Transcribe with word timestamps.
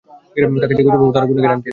তাকে 0.61 0.73
যে 0.77 0.83
খুঁজে 0.83 0.93
পাবো 0.93 1.13
তারও 1.15 1.27
কোন 1.29 1.37
গ্যারান্টি 1.37 1.65
নেই। 1.65 1.69